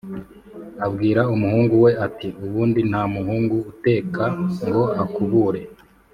[0.85, 4.23] abwira umuhungu we ati: “Ubundi nta muhungu uteka
[4.65, 5.61] ngo akubure.